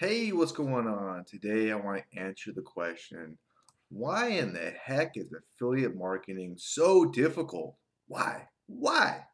Hey, 0.00 0.32
what's 0.32 0.52
going 0.52 0.86
on? 0.86 1.26
Today 1.26 1.70
I 1.70 1.74
want 1.74 2.02
to 2.14 2.18
answer 2.18 2.52
the 2.54 2.62
question 2.62 3.36
why 3.90 4.28
in 4.28 4.54
the 4.54 4.72
heck 4.82 5.18
is 5.18 5.30
affiliate 5.30 5.94
marketing 5.94 6.54
so 6.56 7.04
difficult? 7.04 7.76
Why? 8.06 8.48
Why? 8.66 9.26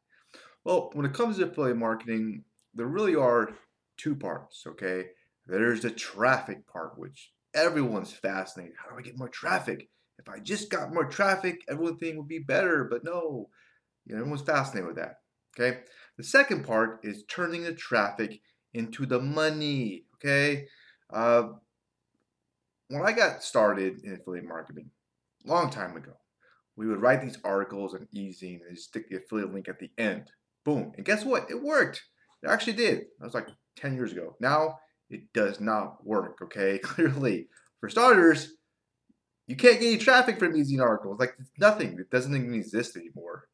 Well, 0.65 0.91
when 0.95 1.07
it 1.07 1.15
comes 1.15 1.37
to 1.37 1.45
affiliate 1.45 1.77
marketing, 1.77 2.43
there 2.75 2.89
really 2.89 3.15
are 3.15 3.51
two 3.97 4.17
parts, 4.17 4.65
okay? 4.67 5.11
There's 5.47 5.83
the 5.83 5.91
traffic 5.93 6.67
part, 6.67 6.99
which 6.99 7.31
everyone's 7.55 8.13
fascinated. 8.13 8.75
How 8.77 8.91
do 8.91 8.99
I 8.99 9.03
get 9.03 9.17
more 9.17 9.29
traffic? 9.29 9.89
If 10.19 10.29
I 10.29 10.41
just 10.41 10.69
got 10.69 10.93
more 10.93 11.05
traffic, 11.05 11.61
everything 11.69 12.17
would 12.17 12.27
be 12.27 12.41
better, 12.41 12.83
but 12.83 13.05
no, 13.05 13.51
you 14.05 14.17
know, 14.17 14.21
everyone's 14.23 14.43
fascinated 14.43 14.89
with 14.89 14.97
that, 14.97 15.21
okay? 15.57 15.83
The 16.17 16.25
second 16.25 16.67
part 16.67 17.05
is 17.05 17.23
turning 17.29 17.63
the 17.63 17.73
traffic 17.73 18.41
into 18.77 19.07
the 19.07 19.21
money. 19.21 20.05
Okay. 20.17 20.67
Uh, 21.13 21.49
when 22.89 23.03
I 23.03 23.13
got 23.13 23.43
started 23.43 24.05
in 24.05 24.15
affiliate 24.15 24.47
marketing, 24.47 24.91
long 25.45 25.71
time 25.71 25.97
ago, 25.97 26.13
we 26.77 26.87
would 26.87 27.01
write 27.01 27.23
these 27.23 27.39
articles 27.43 27.95
on 27.95 28.07
eZine 28.15 28.61
and 28.69 28.79
stick 28.79 29.09
the 29.09 29.17
affiliate 29.17 29.53
link 29.53 29.69
at 29.69 29.79
the 29.79 29.91
end. 29.99 30.31
Boom. 30.65 30.93
And 30.97 31.07
guess 31.07 31.25
what? 31.25 31.51
It 31.51 31.61
worked. 31.61 32.03
It 32.43 32.49
actually 32.49 32.75
did. 32.75 32.99
That 33.19 33.25
was 33.25 33.35
like 33.35 33.49
10 33.77 33.95
years 33.95 34.13
ago. 34.13 34.37
Now 34.41 34.79
it 35.11 35.33
does 35.33 35.61
not 35.61 36.07
work. 36.07 36.39
Okay. 36.43 36.79
Clearly, 36.83 37.49
for 37.81 37.89
starters, 37.89 38.53
you 39.47 39.57
can't 39.57 39.81
get 39.81 39.87
any 39.87 39.99
traffic 39.99 40.39
from 40.39 40.53
eZine 40.53 40.83
articles. 40.83 41.19
Like 41.19 41.35
nothing. 41.59 41.99
It 41.99 42.11
doesn't 42.11 42.35
even 42.35 42.55
exist 42.55 42.97
anymore. 42.97 43.49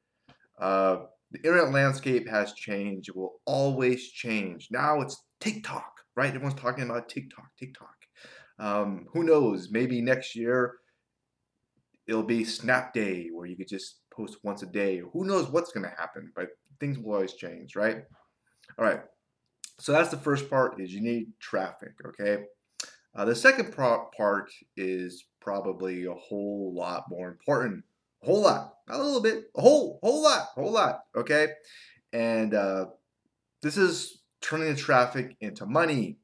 Uh, 0.61 1.05
the 1.33 1.39
internet 1.39 1.73
landscape 1.73 2.29
has 2.29 2.53
changed. 2.53 3.09
It 3.09 3.17
will 3.17 3.41
always 3.47 4.09
change. 4.11 4.69
Now 4.71 5.01
it's 5.01 5.25
TikTok, 5.41 5.93
right? 6.15 6.29
Everyone's 6.29 6.61
talking 6.61 6.85
about 6.85 7.09
TikTok, 7.09 7.49
TikTok. 7.59 7.95
Um, 8.59 9.07
who 9.13 9.25
knows? 9.25 9.71
Maybe 9.71 10.01
next 10.01 10.37
year 10.37 10.75
it'll 12.07 12.23
be 12.23 12.45
Snap 12.45 12.93
Day 12.93 13.29
where 13.33 13.47
you 13.47 13.57
could 13.57 13.69
just 13.69 14.01
post 14.15 14.37
once 14.43 14.63
a 14.63 14.67
day. 14.67 14.99
Who 15.13 15.25
knows 15.25 15.49
what's 15.49 15.73
going 15.73 15.85
to 15.85 15.97
happen? 15.97 16.31
But 16.37 16.49
things 16.79 16.99
will 16.99 17.15
always 17.15 17.35
change, 17.35 17.77
right? 17.77 18.05
All 18.79 18.85
right. 18.85 19.01
So 19.81 19.93
that's 19.93 20.11
the 20.11 20.19
first 20.19 20.51
part 20.51 20.81
is 20.81 20.93
you 20.93 21.01
need 21.01 21.29
traffic, 21.41 21.93
okay? 22.07 22.45
Uh, 23.15 23.25
the 23.25 23.35
second 23.35 23.75
part 23.75 24.51
is 24.77 25.25
probably 25.41 26.05
a 26.05 26.15
whole 26.15 26.73
lot 26.75 27.05
more 27.09 27.29
important 27.29 27.85
whole 28.23 28.43
lot, 28.43 28.75
not 28.89 29.01
a 29.01 29.03
little 29.03 29.21
bit, 29.21 29.45
a 29.57 29.61
whole, 29.61 29.99
whole 30.03 30.23
lot, 30.23 30.49
whole 30.55 30.73
lot. 30.73 31.01
Okay, 31.17 31.49
and 32.13 32.55
uh, 32.55 32.87
this 33.63 33.77
is 33.77 34.23
turning 34.41 34.69
the 34.69 34.81
traffic 34.81 35.37
into 35.41 35.67
money. 35.67 36.19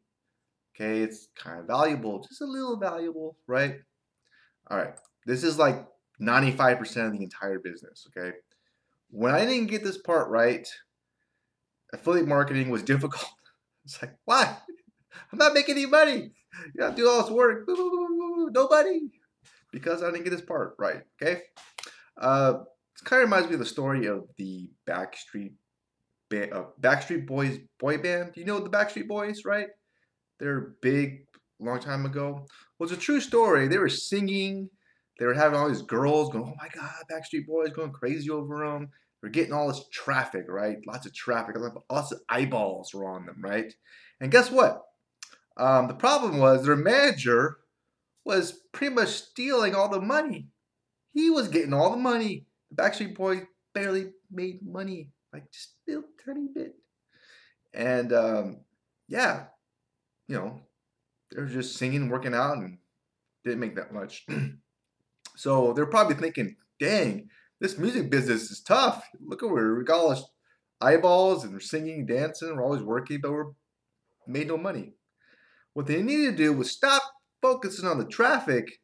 Okay, 0.75 1.03
it's 1.03 1.29
kind 1.37 1.61
of 1.61 1.67
valuable, 1.67 2.25
just 2.29 2.41
a 2.41 2.47
little 2.47 2.77
valuable, 2.77 3.37
right? 3.47 3.77
All 4.71 4.79
right, 4.79 4.95
this 5.27 5.43
is 5.43 5.59
like 5.59 5.87
95% 6.21 7.07
of 7.07 7.13
the 7.13 7.23
entire 7.23 7.59
business. 7.59 8.07
Okay, 8.09 8.37
when 9.11 9.35
I 9.35 9.45
didn't 9.45 9.69
get 9.69 9.83
this 9.83 9.99
part 9.99 10.29
right, 10.29 10.69
affiliate 11.93 12.29
marketing 12.29 12.71
was 12.71 12.83
difficult. 12.85 13.31
It's 13.85 14.01
like, 14.03 14.15
why? 14.25 14.57
I'm 15.33 15.39
not 15.39 15.55
making 15.55 15.77
any 15.77 15.87
money. 15.87 16.33
You 16.75 16.85
have 16.85 16.95
to 16.95 17.03
do 17.03 17.09
all 17.09 17.23
this 17.23 17.31
work. 17.31 17.67
Nobody. 17.67 19.11
Because 19.73 20.03
I 20.03 20.11
didn't 20.11 20.25
get 20.25 20.31
this 20.31 20.41
part 20.41 20.75
right. 20.79 21.03
Okay. 21.21 21.43
Uh, 22.19 22.61
it 22.99 23.05
kind 23.05 23.23
of 23.23 23.29
reminds 23.29 23.49
me 23.49 23.55
of 23.55 23.61
the 23.61 23.67
story 23.67 24.07
of 24.07 24.25
the 24.37 24.71
Backstreet 24.87 25.53
ba- 26.29 26.55
uh, 26.55 26.67
Backstreet 26.81 27.27
Boys 27.27 27.59
boy 27.79 27.99
band. 27.99 28.33
You 28.37 28.45
know 28.45 28.59
the 28.59 28.71
Backstreet 28.71 29.09
Boys, 29.09 29.45
right? 29.45 29.69
They're 30.41 30.75
big, 30.83 31.27
long 31.61 31.81
time 31.81 32.07
ago. 32.07 32.47
Well, 32.79 32.89
it's 32.89 32.97
a 32.97 33.01
true 33.01 33.21
story. 33.21 33.69
They 33.69 33.79
were 33.79 33.89
singing. 33.89 34.69
They 35.19 35.27
were 35.27 35.35
having 35.35 35.59
all 35.59 35.69
these 35.69 35.83
girls 35.83 36.31
going, 36.31 36.45
"Oh 36.45 36.55
my 36.59 36.69
God, 36.75 36.93
Backstreet 37.11 37.47
Boys!" 37.47 37.71
going 37.71 37.93
crazy 37.93 38.31
over 38.31 38.67
them. 38.67 38.91
They're 39.21 39.31
getting 39.31 39.53
all 39.53 39.69
this 39.69 39.85
traffic, 39.93 40.45
right? 40.49 40.79
Lots 40.87 41.07
of 41.07 41.15
traffic. 41.15 41.57
Lots 41.91 42.13
of 42.13 42.21
eyeballs 42.29 42.95
were 42.95 43.09
on 43.09 43.27
them, 43.27 43.41
right? 43.41 43.75
And 44.21 44.31
guess 44.31 44.51
what? 44.51 44.85
Um, 45.57 45.89
the 45.89 45.95
problem 45.95 46.39
was 46.39 46.65
their 46.65 46.77
manager 46.77 47.59
was 48.25 48.61
pretty 48.73 48.95
much 48.95 49.09
stealing 49.09 49.75
all 49.75 49.89
the 49.89 50.01
money. 50.01 50.49
He 51.19 51.31
was 51.31 51.49
getting 51.49 51.73
all 51.73 51.91
the 51.91 51.97
money. 51.97 52.47
The 52.71 52.81
Backstreet 52.81 53.17
Boys 53.17 53.43
barely 53.75 54.13
made 54.31 54.65
money, 54.65 55.11
like 55.33 55.51
just 55.51 55.73
a 55.89 56.01
tiny 56.25 56.47
bit. 56.55 56.77
And 57.75 58.13
um, 58.13 58.61
yeah, 59.09 59.47
you 60.29 60.37
know, 60.37 60.61
they 61.33 61.41
were 61.41 61.49
just 61.49 61.77
singing, 61.77 62.09
working 62.09 62.35
out, 62.35 62.59
and 62.59 62.79
didn't 63.45 63.59
make 63.59 63.75
that 63.75 63.93
much. 63.93 64.27
so 65.37 65.73
they're 65.73 65.87
probably 65.87 66.15
thinking, 66.15 66.55
dang, 66.79 67.29
this 67.61 67.79
music 67.79 68.11
business 68.11 68.53
is 68.53 68.61
tough. 68.61 69.05
Look 69.21 69.43
at 69.43 69.51
where 69.51 69.75
we 69.75 69.83
got 69.83 69.99
all 69.99 70.31
eyeballs 70.81 71.43
and 71.43 71.53
we're 71.53 71.59
singing, 71.59 72.07
dancing, 72.07 72.55
we're 72.55 72.63
always 72.63 72.83
working, 72.83 73.19
but 73.21 73.33
we're 73.33 73.51
made 74.29 74.47
no 74.47 74.57
money. 74.57 74.93
What 75.75 75.87
they 75.87 76.01
needed 76.01 76.37
to 76.37 76.45
do 76.45 76.53
was 76.53 76.71
stop 76.71 77.03
focusing 77.43 77.89
on 77.89 77.99
the 77.99 78.07
traffic 78.07 78.79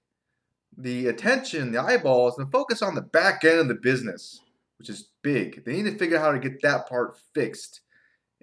the 0.76 1.08
attention, 1.08 1.72
the 1.72 1.80
eyeballs, 1.80 2.38
and 2.38 2.50
focus 2.50 2.82
on 2.82 2.94
the 2.94 3.02
back 3.02 3.44
end 3.44 3.58
of 3.60 3.68
the 3.68 3.74
business, 3.74 4.40
which 4.78 4.88
is 4.88 5.10
big. 5.22 5.64
They 5.64 5.72
need 5.72 5.90
to 5.90 5.98
figure 5.98 6.16
out 6.18 6.22
how 6.22 6.32
to 6.32 6.38
get 6.38 6.62
that 6.62 6.88
part 6.88 7.16
fixed 7.34 7.80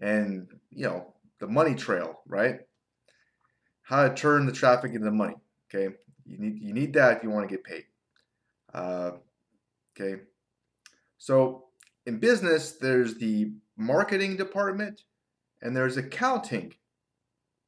and, 0.02 0.48
you 0.70 0.86
know, 0.86 1.14
the 1.40 1.48
money 1.48 1.76
trail, 1.76 2.22
right? 2.28 2.60
How 3.84 4.08
to 4.08 4.14
turn 4.14 4.46
the 4.46 4.52
traffic 4.52 4.94
into 4.94 5.12
money, 5.12 5.36
okay? 5.74 5.94
You 6.26 6.38
need, 6.38 6.62
you 6.62 6.74
need 6.74 6.94
that 6.94 7.18
if 7.18 7.24
you 7.24 7.30
want 7.30 7.50
to 7.50 7.56
get 7.56 7.64
paid. 7.64 7.86
Uh, 8.74 9.12
okay. 10.00 10.22
So 11.18 11.66
in 12.06 12.20
business, 12.20 12.74
there's 12.74 13.16
the 13.16 13.52
marketing 13.78 14.38
department 14.38 15.04
and 15.62 15.76
there's 15.76 15.98
accounting. 15.98 16.74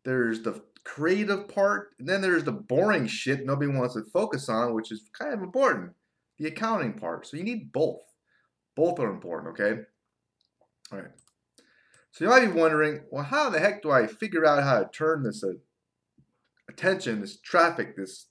There's 0.05 0.41
the 0.41 0.61
creative 0.83 1.47
part. 1.47 1.91
And 1.99 2.07
then 2.07 2.21
there's 2.21 2.43
the 2.43 2.51
boring 2.51 3.07
shit 3.07 3.45
nobody 3.45 3.71
wants 3.71 3.95
to 3.95 4.03
focus 4.11 4.49
on, 4.49 4.73
which 4.73 4.91
is 4.91 5.09
kind 5.17 5.33
of 5.33 5.41
important 5.41 5.93
the 6.37 6.47
accounting 6.47 6.93
part. 6.93 7.27
So 7.27 7.37
you 7.37 7.43
need 7.43 7.71
both. 7.71 8.01
Both 8.75 8.99
are 8.99 9.11
important, 9.11 9.59
okay? 9.59 9.81
All 10.91 10.99
right. 10.99 11.11
So 12.11 12.25
you 12.25 12.29
might 12.29 12.45
be 12.45 12.59
wondering, 12.59 13.01
well, 13.11 13.23
how 13.23 13.49
the 13.49 13.59
heck 13.59 13.81
do 13.81 13.91
I 13.91 14.07
figure 14.07 14.45
out 14.45 14.63
how 14.63 14.79
to 14.79 14.89
turn 14.89 15.23
this 15.23 15.43
uh, 15.43 15.53
attention, 16.69 17.21
this 17.21 17.39
traffic, 17.39 17.95
this 17.95 18.27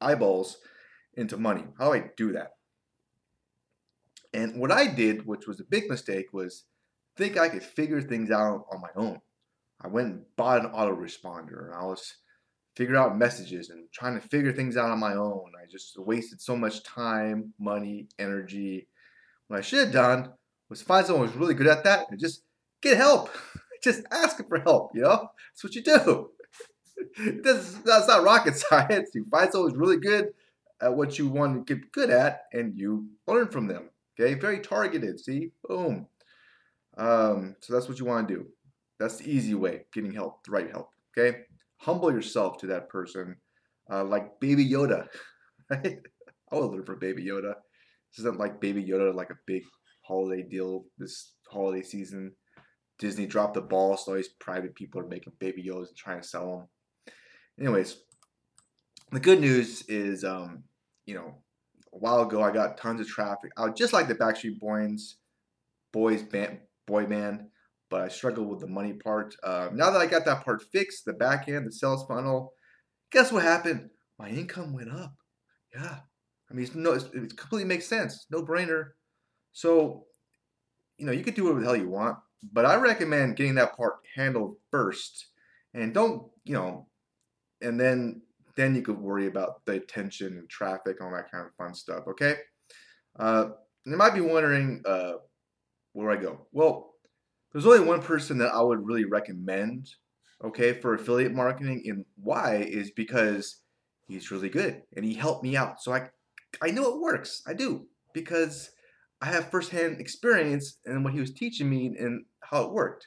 eyeballs 0.00 0.58
into 1.14 1.36
money? 1.36 1.64
How 1.78 1.92
do 1.92 1.98
I 1.98 2.10
do 2.16 2.32
that? 2.32 2.52
And 4.32 4.58
what 4.58 4.72
I 4.72 4.86
did, 4.86 5.26
which 5.26 5.46
was 5.46 5.60
a 5.60 5.64
big 5.64 5.88
mistake, 5.88 6.32
was 6.32 6.64
think 7.16 7.38
I 7.38 7.48
could 7.48 7.62
figure 7.62 8.02
things 8.02 8.30
out 8.30 8.66
on 8.72 8.80
my 8.80 8.88
own. 8.96 9.20
I 9.80 9.88
went 9.88 10.08
and 10.08 10.22
bought 10.36 10.64
an 10.64 10.70
autoresponder 10.70 11.66
and 11.66 11.74
I 11.74 11.84
was 11.84 12.14
figuring 12.76 13.00
out 13.00 13.16
messages 13.18 13.70
and 13.70 13.86
trying 13.92 14.20
to 14.20 14.28
figure 14.28 14.52
things 14.52 14.76
out 14.76 14.90
on 14.90 14.98
my 14.98 15.14
own. 15.14 15.52
I 15.60 15.66
just 15.70 15.98
wasted 15.98 16.40
so 16.40 16.56
much 16.56 16.82
time, 16.82 17.52
money, 17.58 18.08
energy. 18.18 18.88
What 19.48 19.58
I 19.58 19.62
should 19.62 19.80
have 19.80 19.92
done 19.92 20.32
was 20.68 20.82
find 20.82 21.06
someone 21.06 21.28
who's 21.28 21.36
really 21.36 21.54
good 21.54 21.66
at 21.66 21.84
that 21.84 22.06
and 22.10 22.18
just 22.18 22.42
get 22.80 22.96
help. 22.96 23.30
just 23.82 24.02
ask 24.10 24.46
for 24.48 24.58
help, 24.60 24.90
you 24.94 25.02
know? 25.02 25.28
That's 25.52 25.62
what 25.64 25.74
you 25.74 25.82
do. 25.82 26.30
that's, 27.42 27.74
that's 27.80 28.08
not 28.08 28.24
rocket 28.24 28.56
science. 28.70 29.10
You 29.14 29.26
find 29.30 29.52
someone 29.52 29.70
who's 29.70 29.78
really 29.78 29.98
good 29.98 30.32
at 30.80 30.94
what 30.94 31.18
you 31.18 31.28
want 31.28 31.66
to 31.66 31.74
get 31.74 31.92
good 31.92 32.10
at 32.10 32.42
and 32.52 32.76
you 32.76 33.06
learn 33.26 33.48
from 33.48 33.68
them. 33.68 33.90
Okay, 34.18 34.34
very 34.34 34.60
targeted. 34.60 35.20
See, 35.20 35.50
boom. 35.68 36.06
Um, 36.96 37.56
so 37.60 37.72
that's 37.72 37.88
what 37.88 37.98
you 37.98 38.04
want 38.04 38.28
to 38.28 38.34
do. 38.34 38.46
That's 38.98 39.16
the 39.16 39.30
easy 39.30 39.54
way, 39.54 39.86
getting 39.92 40.12
help, 40.12 40.44
the 40.44 40.52
right 40.52 40.70
help. 40.70 40.90
Okay? 41.16 41.38
Humble 41.78 42.12
yourself 42.12 42.58
to 42.58 42.66
that 42.68 42.88
person, 42.88 43.36
uh, 43.90 44.04
like 44.04 44.40
Baby 44.40 44.68
Yoda. 44.68 45.06
I 45.70 45.98
would 46.52 46.70
learn 46.70 46.84
from 46.84 46.98
Baby 46.98 47.24
Yoda. 47.24 47.54
This 48.10 48.20
isn't 48.20 48.38
like 48.38 48.60
Baby 48.60 48.84
Yoda, 48.84 49.14
like 49.14 49.30
a 49.30 49.38
big 49.46 49.62
holiday 50.02 50.42
deal 50.42 50.84
this 50.98 51.32
holiday 51.48 51.82
season. 51.82 52.32
Disney 52.98 53.26
dropped 53.26 53.54
the 53.54 53.60
ball, 53.60 53.96
so 53.96 54.12
all 54.12 54.16
these 54.16 54.28
private 54.28 54.74
people 54.74 55.00
are 55.00 55.06
making 55.06 55.32
Baby 55.40 55.64
Yodas 55.64 55.88
and 55.88 55.96
trying 55.96 56.20
to 56.20 56.26
sell 56.26 56.58
them. 56.58 57.14
Anyways, 57.58 57.98
the 59.10 59.20
good 59.20 59.40
news 59.40 59.82
is, 59.88 60.24
um, 60.24 60.62
you 61.06 61.14
know, 61.14 61.34
a 61.92 61.98
while 61.98 62.22
ago 62.22 62.42
I 62.42 62.52
got 62.52 62.76
tons 62.76 63.00
of 63.00 63.08
traffic. 63.08 63.50
I 63.56 63.68
just 63.70 63.92
like 63.92 64.06
the 64.06 64.14
Backstreet 64.14 64.60
Boys, 64.60 65.16
boys 65.92 66.22
band, 66.22 66.60
boy 66.86 67.06
band 67.06 67.46
but 67.94 68.00
I 68.00 68.08
struggled 68.08 68.48
with 68.48 68.58
the 68.58 68.66
money 68.66 68.92
part. 68.92 69.36
Uh, 69.44 69.68
now 69.72 69.88
that 69.92 70.00
I 70.00 70.06
got 70.06 70.24
that 70.24 70.44
part 70.44 70.64
fixed, 70.72 71.04
the 71.04 71.12
back 71.12 71.48
end, 71.48 71.64
the 71.64 71.70
sales 71.70 72.04
funnel, 72.08 72.52
guess 73.12 73.30
what 73.30 73.44
happened? 73.44 73.88
My 74.18 74.28
income 74.28 74.72
went 74.72 74.90
up. 74.90 75.14
Yeah. 75.72 75.98
I 76.50 76.54
mean, 76.54 76.64
it's 76.64 76.74
no, 76.74 76.94
it's, 76.94 77.04
it 77.14 77.36
completely 77.36 77.68
makes 77.68 77.86
sense. 77.86 78.26
No 78.32 78.42
brainer. 78.42 78.94
So, 79.52 80.06
you 80.98 81.06
know, 81.06 81.12
you 81.12 81.22
could 81.22 81.34
do 81.34 81.44
whatever 81.44 81.60
the 81.60 81.66
hell 81.66 81.76
you 81.76 81.88
want, 81.88 82.18
but 82.52 82.66
I 82.66 82.74
recommend 82.74 83.36
getting 83.36 83.54
that 83.54 83.76
part 83.76 83.94
handled 84.16 84.56
first 84.72 85.26
And 85.72 85.94
don't, 85.94 86.28
you 86.42 86.54
know, 86.54 86.88
and 87.62 87.78
then 87.78 88.22
then 88.56 88.74
you 88.74 88.82
could 88.82 88.98
worry 88.98 89.28
about 89.28 89.64
the 89.66 89.74
attention 89.74 90.36
and 90.38 90.48
traffic, 90.48 91.00
all 91.00 91.12
that 91.12 91.30
kind 91.30 91.46
of 91.46 91.54
fun 91.54 91.74
stuff. 91.74 92.08
Okay. 92.08 92.38
Uh, 93.16 93.50
you 93.86 93.96
might 93.96 94.14
be 94.14 94.20
wondering 94.20 94.82
uh, 94.84 95.12
where 95.92 96.10
I 96.10 96.16
go. 96.16 96.48
Well, 96.50 96.93
there's 97.54 97.66
only 97.66 97.86
one 97.86 98.02
person 98.02 98.36
that 98.38 98.52
I 98.52 98.60
would 98.60 98.84
really 98.84 99.04
recommend, 99.04 99.88
okay, 100.44 100.72
for 100.72 100.94
affiliate 100.94 101.32
marketing, 101.32 101.84
and 101.86 102.04
why 102.16 102.56
is 102.56 102.90
because 102.90 103.60
he's 104.08 104.30
really 104.32 104.48
good 104.48 104.82
and 104.96 105.04
he 105.04 105.14
helped 105.14 105.44
me 105.44 105.56
out. 105.56 105.80
So 105.80 105.94
I, 105.94 106.08
I 106.60 106.72
know 106.72 106.92
it 106.92 107.00
works. 107.00 107.42
I 107.46 107.54
do 107.54 107.86
because 108.12 108.70
I 109.22 109.26
have 109.26 109.50
firsthand 109.50 110.00
experience 110.00 110.78
in 110.84 111.04
what 111.04 111.14
he 111.14 111.20
was 111.20 111.32
teaching 111.32 111.70
me 111.70 111.94
and 111.98 112.24
how 112.42 112.64
it 112.64 112.72
worked. 112.72 113.06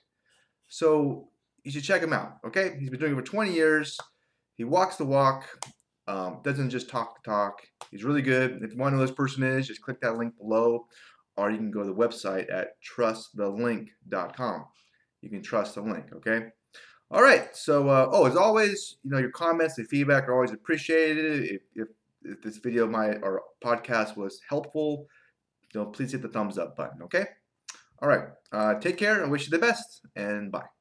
So 0.70 1.28
you 1.64 1.72
should 1.72 1.84
check 1.84 2.02
him 2.02 2.14
out. 2.14 2.38
Okay, 2.48 2.78
he's 2.80 2.90
been 2.90 3.02
doing 3.02 3.12
it 3.12 3.16
for 3.16 3.22
20 3.22 3.52
years. 3.54 3.98
He 4.56 4.64
walks 4.64 4.96
the 4.96 5.06
walk. 5.06 5.46
Um, 6.08 6.40
doesn't 6.42 6.70
just 6.70 6.90
talk 6.90 7.22
the 7.22 7.30
talk. 7.30 7.60
He's 7.92 8.06
really 8.06 8.22
good. 8.22 8.64
If 8.64 8.72
you 8.72 8.78
want 8.78 8.94
to 8.94 8.96
know 8.96 9.02
who 9.02 9.08
this 9.08 9.16
person 9.16 9.44
is, 9.44 9.68
just 9.68 9.82
click 9.82 10.00
that 10.00 10.18
link 10.18 10.38
below, 10.38 10.88
or 11.38 11.52
you 11.52 11.58
can 11.58 11.72
go 11.72 11.82
to 11.82 11.88
the 11.88 11.96
website 11.96 12.52
at 12.52 12.72
trustthelink.com. 12.84 14.66
You 15.22 15.30
can 15.30 15.42
trust 15.42 15.76
the 15.76 15.82
link. 15.82 16.06
Okay. 16.14 16.48
All 17.10 17.22
right. 17.22 17.56
So, 17.56 17.88
uh, 17.90 18.10
oh, 18.12 18.26
as 18.26 18.36
always, 18.36 18.98
you 19.04 19.12
know 19.12 19.18
your 19.18 19.32
comments 19.32 19.78
and 19.78 19.88
feedback 19.88 20.28
are 20.28 20.34
always 20.34 20.52
appreciated. 20.52 21.44
If, 21.44 21.62
if, 21.76 21.88
if 22.24 22.42
this 22.42 22.58
video, 22.58 22.88
my 22.88 23.14
or 23.18 23.42
podcast 23.64 24.18
was 24.18 24.42
helpful, 24.48 25.08
you 25.74 25.80
know, 25.80 25.86
please 25.88 26.12
hit 26.12 26.22
the 26.22 26.28
thumbs 26.28 26.58
up 26.58 26.76
button. 26.76 27.02
Okay. 27.04 27.26
All 28.02 28.10
right. 28.10 28.26
Uh, 28.52 28.76
take 28.76 28.98
care. 28.98 29.24
and 29.24 29.32
wish 29.32 29.46
you 29.46 29.52
the 29.52 29.60
best, 29.60 30.02
and 30.16 30.52
bye. 30.52 30.77